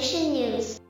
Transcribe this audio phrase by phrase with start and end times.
[0.00, 0.80] Station News.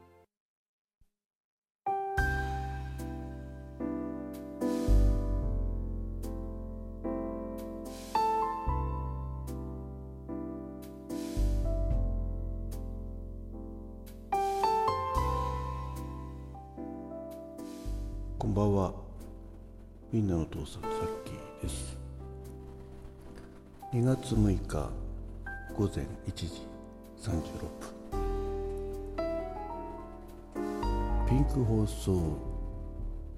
[18.39, 18.93] こんばんは。
[20.13, 20.91] みんなの父さん、さっ
[21.25, 21.33] き
[21.65, 21.99] です。
[23.93, 24.89] 2月6日
[25.77, 26.47] 午前1時
[27.21, 27.90] 36分。
[31.31, 32.13] ピンク放送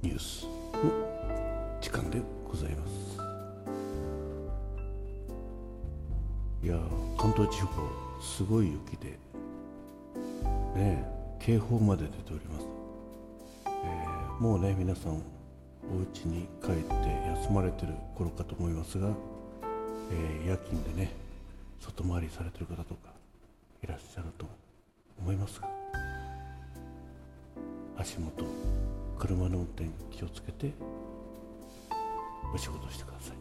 [0.00, 3.18] ニュースの時間でございます。
[6.64, 6.78] いや、
[7.18, 7.82] 関東地方、
[8.22, 9.18] すごい雪で、
[10.74, 11.04] ね、
[11.38, 12.66] 警報まで出ております。
[13.66, 15.18] えーもうね皆さんお
[16.14, 16.82] 家に帰って
[17.42, 19.08] 休まれてる頃かと思いますが、
[20.10, 21.12] えー夜勤でね
[21.78, 23.10] 外回りされてる方とか
[23.84, 24.46] いらっしゃると
[25.20, 25.68] 思いますが
[27.98, 28.44] 足元
[29.18, 30.72] 車の運転気をつけて
[32.54, 33.36] お仕事してください、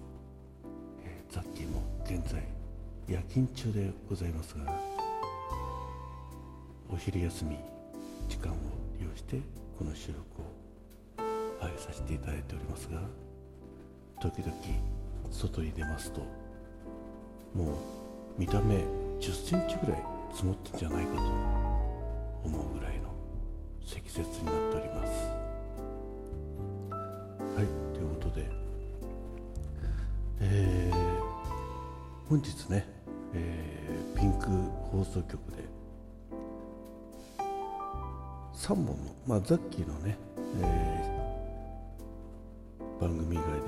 [1.06, 2.42] えーザッキーも現在
[3.08, 4.74] 夜勤中でございますが
[6.90, 7.58] お昼休み
[8.28, 8.56] 時間を
[9.00, 9.38] 利用して
[9.78, 10.62] この収録を
[11.62, 13.00] はい、させていただいておりますが
[14.20, 14.52] 時々
[15.30, 16.22] 外に出ますと
[17.54, 17.76] もう
[18.40, 21.22] 見た目1 0センチぐらい積もってんじゃないかと
[22.44, 23.11] 思うぐらいの
[23.92, 25.12] 積雪になっております。
[27.58, 28.50] はいということで。
[30.40, 31.22] えー
[32.30, 32.88] 本日ね、
[33.34, 34.48] えーピンク
[34.92, 35.66] 放送局で
[38.56, 38.96] 3本の、
[39.28, 40.18] まあ、ザッキーのね、
[40.62, 43.62] えー番組以外で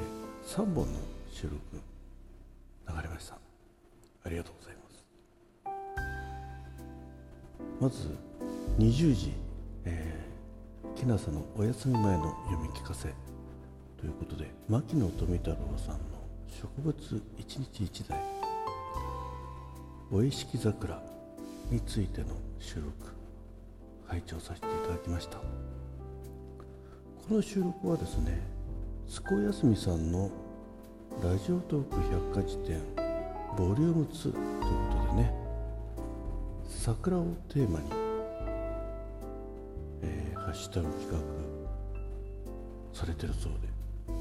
[0.45, 0.99] 3本の
[1.31, 1.57] 収録
[2.87, 3.35] 流れました。
[4.25, 5.05] ありがとうございます。
[7.81, 8.15] まず
[8.79, 9.33] 20時、
[9.85, 10.12] えー、
[11.03, 13.13] きなさのお休み前の読み聞かせ
[13.99, 15.99] ということで牧野富太郎さんの
[16.47, 16.95] 植物
[17.37, 18.17] 一日一台
[20.09, 21.03] お意識桜
[21.69, 22.27] についての
[22.57, 22.93] 収録
[24.07, 25.37] 拝聴させていただきました。
[25.37, 25.43] こ
[27.31, 28.39] の収録はですね
[29.05, 30.31] すこやすみさんの
[31.21, 31.97] ラジオトーク
[32.33, 32.79] 百科事典
[33.57, 34.39] ボリューム2というこ
[35.09, 35.33] とでね
[36.69, 38.02] 桜をテーマに、
[40.53, 41.17] えーハッシュタグ企画
[42.93, 43.59] されてるそうで、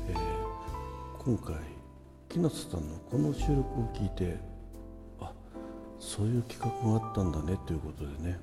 [0.09, 0.19] えー
[1.25, 1.55] 今回
[2.29, 4.37] 木夏さんのこの収録を聞いて
[5.21, 5.31] あ
[6.01, 6.67] そういう企画
[6.99, 8.41] があったんだねということでね、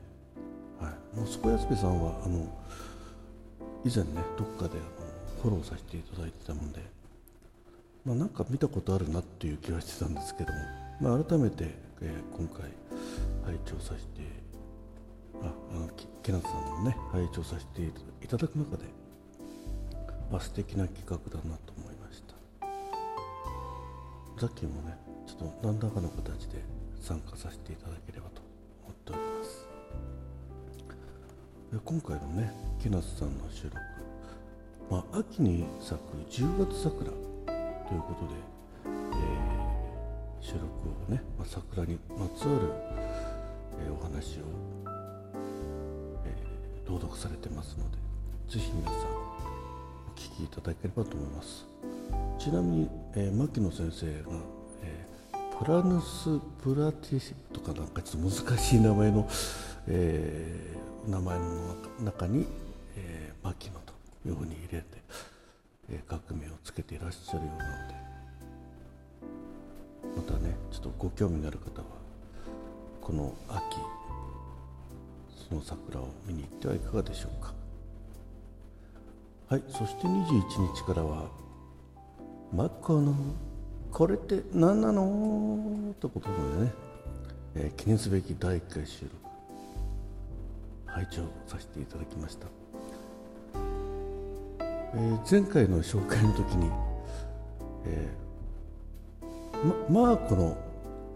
[0.80, 2.48] はい、もうすこやすみさんはあの
[3.84, 6.80] 以前ねどっかであのフォローさせていただいてたもんで、
[8.06, 10.60] まあ、なんか見たことあるなっていう気はしてたんですけども、
[11.02, 11.66] まあ、改めて、
[12.02, 12.64] えー今回
[13.46, 14.49] 拝聴させて
[15.44, 17.84] ああのきけなさんのね拝聴させて
[18.24, 18.86] いただく中で、
[20.32, 22.36] まあ、素敵な企画だなと思いました。
[24.38, 24.98] ザッキーもね
[25.28, 26.64] ちょっと何らかの形で
[27.02, 28.42] 参加させていただければと
[28.84, 29.68] 思っております。
[31.72, 33.78] で今回のね木夏さんの収録
[34.90, 38.34] まあ、秋に咲く10月桜ということで、
[38.86, 39.70] えー
[40.42, 42.72] 収録をね、まあ、桜にまつわる、
[43.86, 44.44] えーお話を、
[46.90, 47.98] 朗読されてますので
[48.50, 51.66] ぜひ皆さんお聞きいただければと思います。
[52.40, 54.38] ちなみに、えー牧野先生が、
[54.82, 59.30] えープラヌス・プラティシとかなんかちょっと難しい名前の、
[59.88, 62.48] えー名前の中に、
[62.98, 63.94] えー牧野と
[64.28, 64.86] いうふうに入れて、
[65.92, 67.94] えー学名をつけていらっしゃるようなので
[70.18, 71.88] またねちょっとご興味のある方は
[73.02, 73.78] この秋
[75.50, 77.54] その桜を見に行ってはいかがでしょうか
[79.48, 81.28] はいそして21日からは
[82.56, 83.16] 「マッコの
[83.92, 86.72] これって何なの?」ということでね、
[87.56, 89.16] えー記念すべき第1回収録
[90.86, 92.46] 拝聴させていただきました
[93.56, 96.70] えー前回の紹介の時に、
[97.86, 100.58] えーま、マーコの、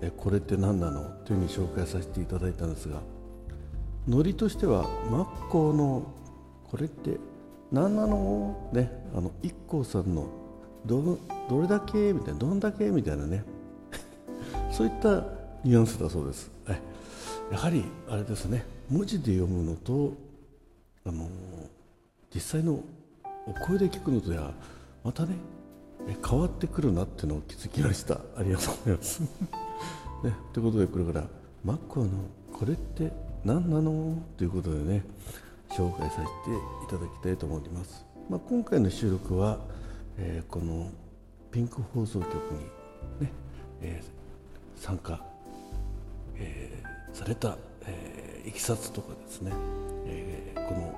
[0.01, 2.99] えこれって何なの?」というふうに紹介させていただいたんですが
[4.07, 6.03] ノリとしては「マッコーの
[6.69, 7.17] これって
[7.71, 10.27] 何なの?」ねあの IKKO さんの
[10.85, 11.17] ど
[11.49, 13.43] 「どれだけ?」みたいな「どんだけ?」みたいなね
[14.71, 15.23] そういった
[15.63, 16.51] ニュアンスだそうです。
[16.65, 16.81] はい
[17.51, 20.13] やはりあれですね文字で読むのと
[21.05, 21.27] あの
[22.33, 22.79] 実際の
[23.45, 24.53] お声で聞くのとは
[25.03, 25.35] またね
[26.27, 29.21] 変わってくるなっていうのを気づきましたありがとうございます、
[30.23, 31.27] ね、ということでこれから
[31.63, 32.09] 「マッコの
[32.51, 33.11] これって
[33.45, 34.21] 何なの？
[34.37, 35.03] ということでね
[35.69, 36.25] 紹介させて
[36.85, 39.59] いただきたいと思います、まあ、今回の収録は、
[40.17, 40.89] えー、この
[41.51, 42.59] ピンク放送局に
[43.25, 43.31] ね、
[43.81, 45.19] えー、参加、
[46.35, 49.51] えー、された、え、いきさつとかですね、
[50.05, 50.95] えー、この、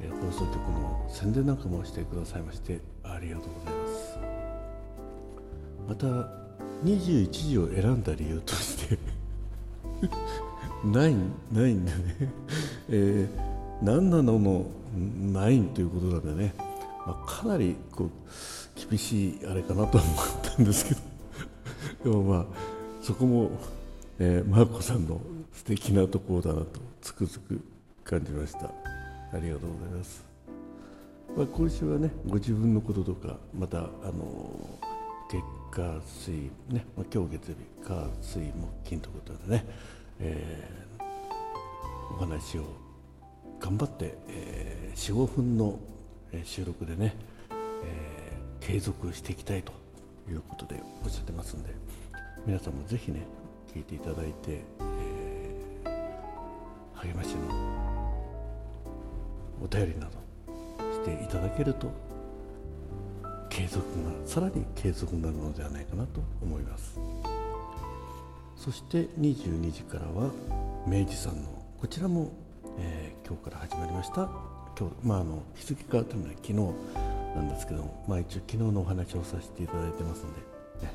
[0.00, 4.18] え、放送局の宣伝なんかもしてくださいましてありがとうございます。
[5.88, 6.06] また
[6.84, 8.98] 21時を選んだ理由として
[10.84, 11.14] ない
[11.52, 12.32] ないんだね、
[12.88, 14.66] えー、何なのの
[15.32, 16.54] ないということなんでね、
[17.06, 18.10] まあ、かなりこう
[18.88, 20.06] 厳しいあれかなと思っ
[20.42, 21.00] たんですけど。
[22.04, 22.46] でもまあ
[23.02, 23.50] そこも、
[24.18, 25.20] えー、マーコさんの
[25.52, 27.60] 素敵なところだなとつくづく
[28.04, 28.70] 感じました。
[29.32, 30.24] ありがとうございます、
[31.36, 34.50] まあ、今週はねご自分のこととかまたあの
[35.28, 35.40] 月
[35.70, 38.52] 火水ね、まあ、今日月曜日火水木
[38.84, 39.66] 金ということでね、
[40.20, 42.64] えー、お話を
[43.58, 45.78] 頑張って、えー、45分の
[46.44, 47.14] 収録でね、
[47.50, 49.72] えー、継続していきたいと
[50.30, 51.70] いうことでおっしゃってますんで
[52.46, 53.26] 皆さんもぜひね
[53.74, 57.90] 聞いていただいて、えー、励ましの
[59.62, 60.12] お便りなど
[60.92, 61.92] していただけると
[63.48, 66.98] 継続がさらに継続になるのではないかなと思います。
[68.60, 70.30] そして22時からは
[70.86, 71.48] 明治さんの
[71.80, 72.30] こちらも、
[72.78, 74.28] えー、今日から始まりました。
[74.78, 76.52] 今日、まあ、あの日付変わったのは昨日
[77.34, 80.40] なんですけども、まあ、一応昨日のお話をさせていただいてますので、
[80.82, 80.94] ね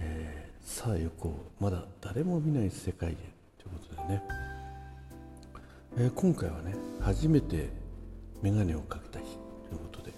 [0.00, 4.22] えー、さあ行こうまだ誰も見ない世界へということでね、
[5.96, 7.68] えー、今回はね初めて
[8.42, 10.12] 眼鏡をかけた日ということで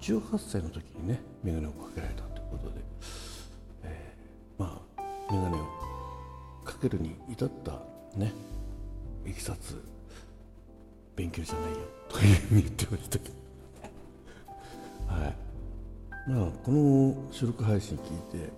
[0.00, 2.33] 18歳の時にね眼鏡をかけられた。
[6.88, 7.72] けるに至った
[8.18, 8.32] ね
[9.26, 9.82] いきさつ
[11.16, 11.78] 勉強じゃないよ
[12.08, 13.34] というふうに言ってましたけど。
[15.06, 15.36] はい。
[16.28, 18.50] まあこの収録配信聞いて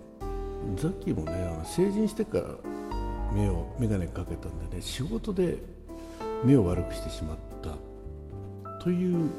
[0.77, 2.47] ザッキーもねあの成人してから
[3.33, 5.57] 目を眼鏡かけたんでね仕事で
[6.43, 7.77] 目を悪くしてしまった
[8.83, 9.29] という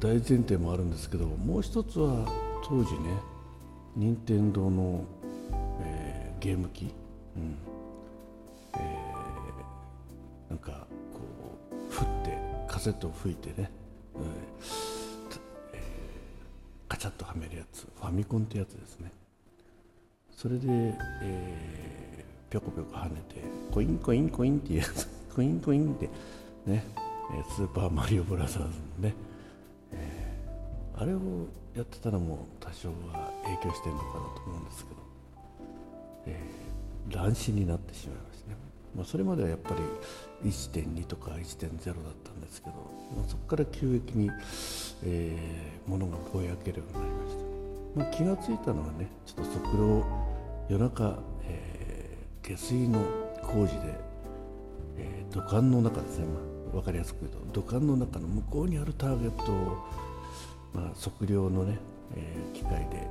[0.00, 2.26] 大前提もあるんですけどもう一つは
[2.64, 3.10] 当時ね
[3.94, 5.04] 任天堂の、
[5.82, 6.94] えー、ゲーム機、
[7.36, 7.67] うん。
[12.78, 13.68] カセットを吹いてね、
[14.14, 14.22] うん。
[15.72, 17.80] えー、カチャッとはめるやつ。
[17.82, 19.10] ファミコンってやつですね。
[20.30, 20.66] それで、
[21.22, 23.42] えー、ぴょこぴょこ跳ねて
[23.72, 25.08] コインコインコインっていうやつ。
[25.34, 26.08] コインコインって
[26.66, 26.84] ね。
[27.56, 29.14] スーパーマリオブラザーズのね。
[30.94, 31.18] あれを
[31.74, 35.00] やってたらもう多少は影響してるのかなと思うんですけど、
[36.26, 38.56] えー、乱視になってしまいましたね、
[38.98, 39.74] まあ、それまではやっぱ
[40.42, 42.74] り1.2とか1.0だったんですけど、
[43.16, 44.30] まあ、そこから急激に、
[45.04, 47.36] えー、物がぼやけるようになりまし
[47.94, 50.04] た、まあ、気が付いたのはねちょっと測量
[50.68, 53.00] 夜中、えー、下水の
[53.42, 53.94] 工事で、
[54.98, 56.40] えー、土管の中ですね、ま
[56.72, 60.08] あ、分かりやすく言うと土管の中の向こうにあるターゲットを
[60.74, 61.78] まあ、測量のね、
[62.14, 63.08] えー、機械で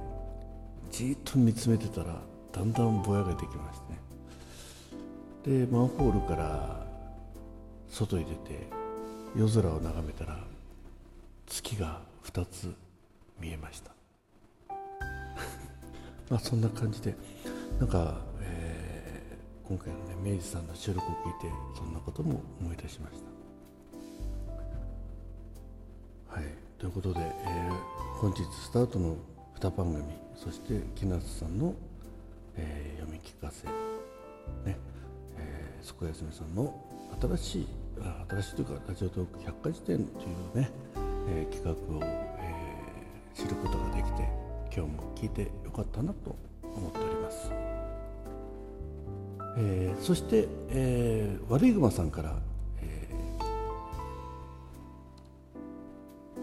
[0.91, 4.06] じっと見つめてたらだんだんぼやけてきましてね。
[5.43, 6.85] でマンホールから
[7.89, 8.67] 外に出て
[9.35, 10.39] 夜空を眺めたら
[11.45, 12.73] 月が2つ
[13.39, 13.91] 見えました。
[16.29, 17.15] まあそんな感じで
[17.79, 23.21] なんか、えー、今回のね明治さんの収録を聞いてそんなことも思い出しまし
[26.27, 26.35] た。
[26.35, 26.45] はい。
[26.77, 27.73] ということで、えー、
[28.19, 29.15] 本日スタートの
[29.59, 30.03] 2番組
[30.35, 31.73] そして木夏さんの、
[32.55, 33.67] えー、読み聞かせ、
[35.87, 36.75] そこやすみさんの
[37.21, 37.67] 新しい
[38.29, 40.69] 新しいというかラジオトーク百科事典というね、
[41.29, 44.27] えー、企画を、えー、知ることができて
[44.65, 47.49] 今日も聞いてよかったなと思っております。
[49.59, 52.35] えー、そして、えー、悪い熊さんから
[52.81, 53.07] え。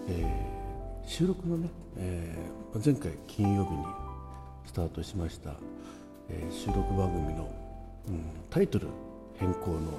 [0.09, 0.55] え
[1.07, 3.85] 収録のね、えー、前回金曜日に
[4.65, 5.51] スタートしました、
[6.31, 7.55] えー、収録番組の、
[8.09, 8.89] うん、タイトル
[9.39, 9.99] 変更の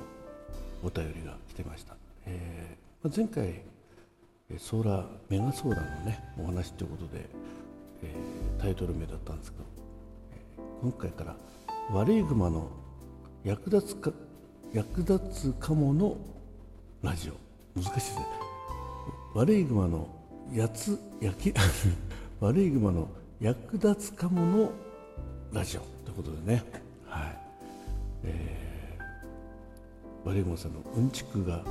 [0.84, 3.62] お便りが来てました、えー、前回
[4.58, 7.26] ソーラーメガソーラーのねお話ということで、
[8.04, 9.64] えー、タイトル名だったんですけど、
[10.34, 11.36] えー、今回から
[11.92, 12.70] 「悪いグマの
[13.44, 14.12] 役立つか
[14.74, 16.18] 役立つかもの
[17.02, 17.34] ラジオ」
[17.76, 18.26] 難しいですね。
[19.34, 20.08] 悪いグマの
[20.54, 21.54] やつ焼き
[22.40, 23.10] 悪い熊の
[23.42, 24.72] 役立つかもの
[25.52, 26.64] ラジオということでね、
[27.08, 27.38] はい。
[28.24, 28.55] え
[30.26, 31.64] バレモンさんのうんちくが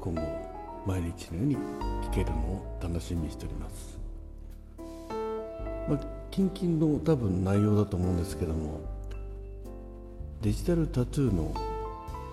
[0.00, 0.20] 今後
[0.84, 1.56] 毎日のように
[2.08, 3.96] 聞けるのを楽しみにしております、
[5.88, 6.00] まあ、
[6.32, 8.80] 近々の多分内容だと思うんですけども
[10.42, 11.54] デジタルタトゥーの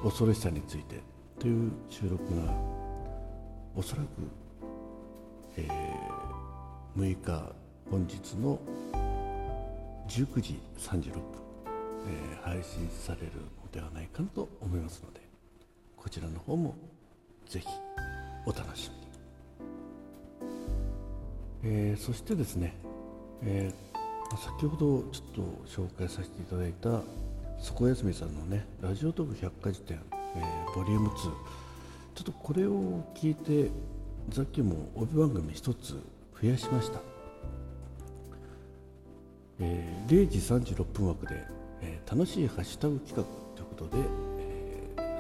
[0.04, 1.02] 恐ろしさについて
[1.38, 2.54] という収録が
[3.76, 4.08] おそらく、
[5.58, 7.44] えー、6日
[7.92, 8.60] 本日の
[10.08, 11.22] 19時36分、
[12.08, 15.27] えー、配信されるのではないかなと思いますので
[16.08, 16.74] こちらの方も
[17.50, 17.68] ぜひ
[18.46, 18.90] お楽し
[20.42, 22.78] みに、えー、そしてですね、
[23.44, 27.02] えー、先ほどちょっと紹介させていただいた
[27.60, 30.00] 底休みさんのねラジオトーク百科事典、
[30.38, 31.32] えー、ボリューム2ちょ
[32.22, 33.70] っとこれを聞いて
[34.32, 36.02] さっきも帯番組一つ
[36.42, 37.02] 増やしました、
[39.60, 40.38] えー、0時
[40.78, 41.44] 36分枠で、
[41.82, 43.26] えー、楽しいハッシュタグ企画
[43.58, 44.37] ということで、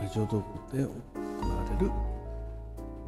[0.01, 0.89] ラジオトークで行
[1.50, 1.92] われる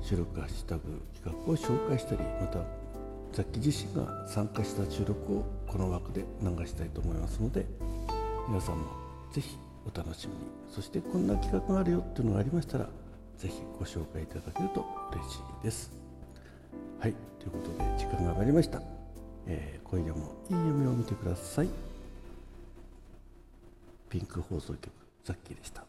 [0.02, 2.60] 収録ハッシュタグ企画を紹介したりまた
[3.32, 7.68] ザッキ自身が参加した収録をこの枠で流したいと思いますので
[8.48, 8.86] 皆さんも
[9.32, 9.56] ぜひ
[9.86, 10.40] お楽しみに。
[10.70, 12.90] そしてこんな企画があるよっていうのがありましたら
[13.38, 15.92] ぜひご紹介いただけると嬉しいです。
[17.00, 17.14] はい。
[17.40, 18.82] ということで時間が上がりました、
[19.46, 21.70] えー、今夜もいい夢を見てください。
[24.10, 24.92] ピンク放送局
[25.24, 25.89] ザッキーでした。